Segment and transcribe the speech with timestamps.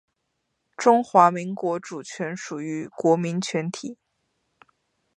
[0.75, 3.99] 中华民国主权属于国民全体